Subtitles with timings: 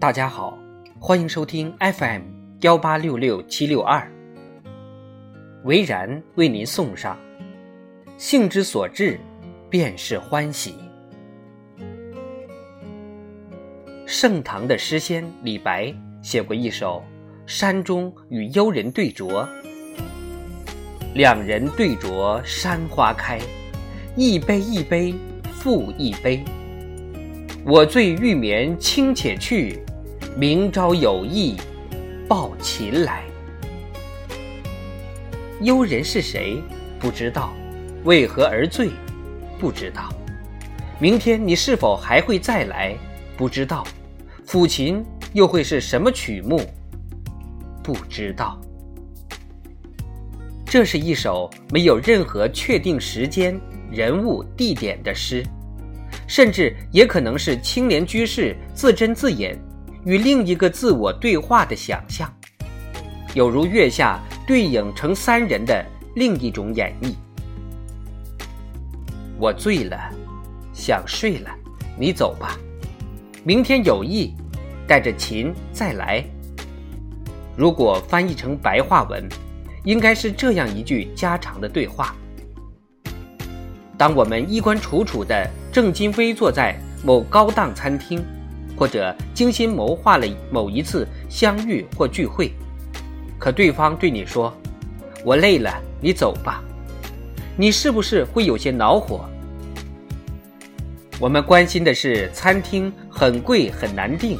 [0.00, 0.56] 大家好，
[1.00, 2.22] 欢迎收听 FM
[2.60, 4.08] 幺八六六七六二，
[5.64, 7.18] 维然为您送上：
[8.16, 9.18] 性之所至，
[9.68, 10.76] 便是欢喜。
[14.06, 17.02] 盛唐的诗仙李白写过一首
[17.50, 19.26] 《山中与幽人对酌》，
[21.12, 23.40] 两人对酌山花开，
[24.14, 25.12] 一杯一杯
[25.54, 26.40] 复一杯。
[27.66, 29.78] 我醉欲眠卿且去，
[30.40, 31.56] 明朝有意
[32.28, 33.24] 抱琴来。
[35.62, 36.62] 幽人是谁？
[37.00, 37.52] 不知道。
[38.04, 38.88] 为何而醉？
[39.58, 40.08] 不知道。
[41.00, 42.96] 明天你是否还会再来？
[43.36, 43.84] 不知道。
[44.46, 46.60] 抚琴又会是什么曲目？
[47.82, 48.56] 不知道。
[50.64, 55.44] 这是一首没有任何确定时间、人物、地点的诗。
[56.28, 59.58] 甚至也可能是青年居士自斟自演，
[60.08, 62.32] 与另一个自我对话的想象，
[63.34, 67.12] 有如月下对影成三人的另一种演绎。
[69.38, 70.10] 我醉了，
[70.72, 71.50] 想睡了，
[71.94, 72.56] 你走吧，
[73.44, 74.34] 明天有意
[74.86, 76.24] 带着琴再来。
[77.54, 79.28] 如果翻译成白话文，
[79.84, 82.16] 应该是这样一句家常的对话。
[83.98, 88.24] 当我们衣冠楚楚的正襟危坐在某高档餐厅，
[88.78, 92.52] 或者精心谋划了某一次相遇或聚会，
[93.38, 94.54] 可对方对你说
[95.24, 96.62] ：“我累了，你走吧。”
[97.60, 99.28] 你是不是会有些恼火？
[101.18, 104.38] 我们关心的是餐厅很贵很难订，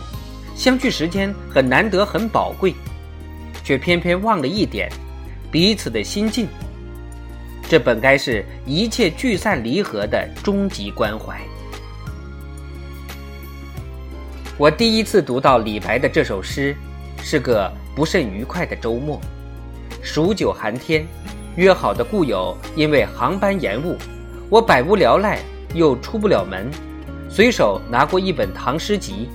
[0.55, 2.73] 相聚时间很难得很宝贵，
[3.65, 4.89] 却偏偏忘了一点：
[5.51, 6.47] 彼此的心境。
[7.69, 11.41] 这本该是一切聚散离合的终极关怀。
[14.59, 16.75] 我第一次读到李白的这首诗，
[17.23, 19.21] 是个不甚愉快的周末。
[20.03, 21.07] 数九寒天，
[21.55, 23.97] 约好的故友因为航班延误，
[24.51, 25.39] 我百无聊赖
[25.75, 26.69] 又出不了门，
[27.31, 29.29] 随手拿过一本唐诗集，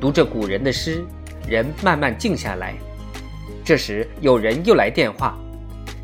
[0.00, 1.04] 读着古人的诗，
[1.46, 2.74] 人慢慢静下来。
[3.64, 5.38] 这时有人又来电话。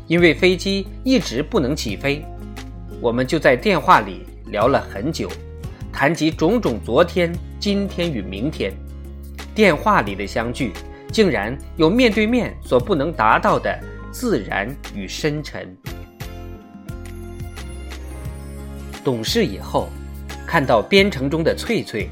[0.07, 2.23] 因为飞机一直不能起飞，
[3.01, 5.27] 我们就在电话里聊了很久，
[5.91, 7.33] 谈及种种昨天、
[7.65, 8.71] 今天与明天。
[9.55, 10.71] 电话里的相聚，
[11.11, 13.75] 竟然有面对面所不能达到的
[14.11, 15.75] 自然与深沉。
[19.03, 19.89] 懂事以后，
[20.45, 22.07] 看到边城中的翠翠，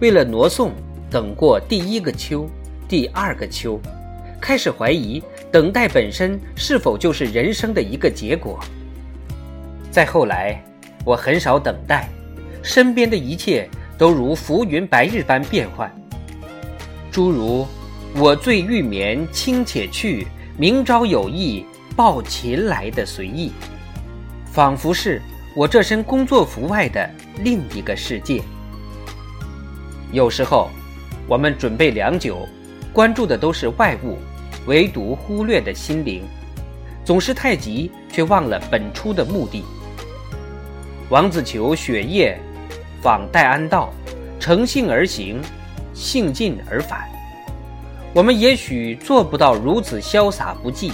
[0.00, 0.72] 为了挪送，
[1.08, 2.50] 等过第一个秋，
[2.88, 3.80] 第二个秋。
[4.40, 5.22] 开始怀疑，
[5.52, 8.58] 等待本身是否就是人生的一个结果。
[9.88, 10.60] 再后来，
[11.04, 12.08] 我很少等待，
[12.60, 15.90] 身边的一切都如浮云白日般变幻。
[17.10, 17.66] 诸如
[18.16, 20.26] “我醉欲眠卿且去，
[20.56, 21.64] 明朝有意
[21.94, 23.52] 抱琴来”的随意，
[24.52, 25.20] 仿佛是
[25.54, 27.08] 我这身工作服外的
[27.42, 28.42] 另一个世界。
[30.12, 30.68] 有时候，
[31.26, 32.46] 我们准备良久。
[32.92, 34.16] 关注的都是外物，
[34.64, 36.22] 唯独忽略的心灵，
[37.04, 39.62] 总是太急，却忘了本初的目的。
[41.10, 42.40] 王子求雪夜
[43.06, 43.94] 访戴安道，
[44.40, 45.40] 乘兴而行，
[45.94, 47.08] 兴尽而返。
[48.12, 50.90] 我们也许做不到如此潇洒不羁，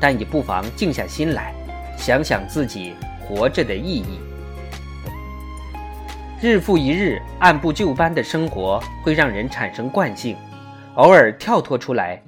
[0.00, 1.54] 但也不妨静下心来，
[1.98, 4.18] 想想自己活着的意义。
[6.40, 10.34] 日复一日按部就班的生活，会让人产生惯性。
[10.94, 12.22] 偶尔跳脱出来，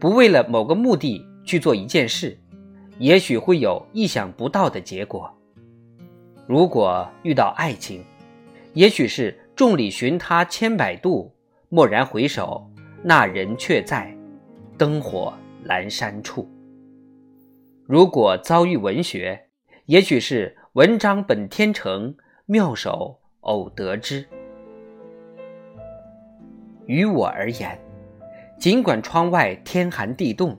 [0.00, 2.36] 不为了某个目的去做一件事，
[2.98, 5.32] 也许会有意想不到的结果。
[6.48, 8.04] 如果遇到爱情，
[8.78, 11.34] 也许是众里寻他千百度，
[11.70, 12.64] 蓦然回首，
[13.02, 14.16] 那人却在
[14.76, 15.34] 灯火
[15.66, 16.48] 阑珊处。
[17.84, 19.46] 如果遭遇文学，
[19.86, 22.14] 也许是文章本天成，
[22.46, 24.24] 妙手偶得之。
[26.86, 27.76] 于我而言。
[28.60, 30.56] 尽管窗外天寒地冻，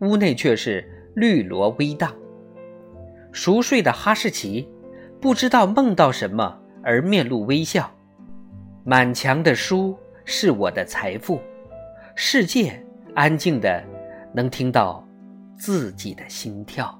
[0.00, 2.14] 屋内却是绿萝微荡。
[3.32, 4.68] 熟睡的哈士奇，
[5.22, 7.92] 不知道梦到什么而面露微笑。
[8.84, 11.40] 满墙的书是我的财富，
[12.14, 12.80] 世界
[13.16, 13.82] 安静的，
[14.32, 15.04] 能听到
[15.58, 16.96] 自己的心跳。